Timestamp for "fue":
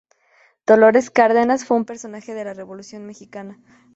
1.63-1.77